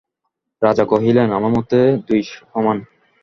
রাজা 0.61 0.83
কহিলেন, 0.85 1.27
আমার 1.37 1.51
মতে 1.57 1.77
দুই 2.07 2.21
সমান। 2.31 2.77